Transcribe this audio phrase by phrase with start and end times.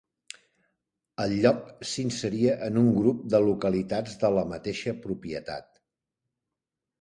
[1.25, 5.71] El lloc s'inseria en un grup de localitats de la mateixa propietat.